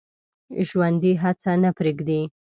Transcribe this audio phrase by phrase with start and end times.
[0.69, 2.21] ژوندي هڅه نه پرېږدي